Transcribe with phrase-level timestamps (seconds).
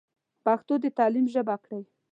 [0.45, 1.83] پښتو د تعليم ژبه کړئ.